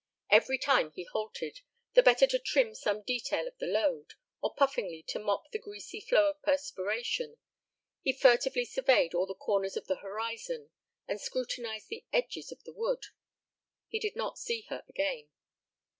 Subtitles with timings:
[0.31, 1.59] Every time he halted,
[1.93, 5.99] the better to trim some detail of the load, or puffingly to mop the greasy
[6.01, 7.37] flow of perspiration,
[8.01, 10.71] he furtively surveyed all the corners of the horizon
[11.07, 13.03] and scrutinized the edges of the wood.
[13.89, 15.29] He did not see her again.